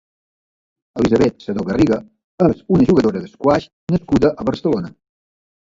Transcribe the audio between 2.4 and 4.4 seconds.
és una jugadors d'esquàix nascuda